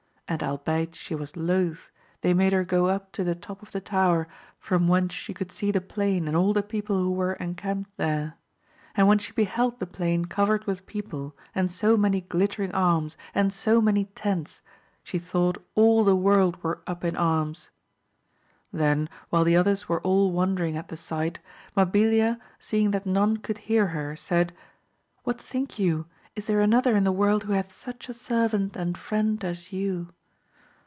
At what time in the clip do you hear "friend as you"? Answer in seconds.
28.97-30.07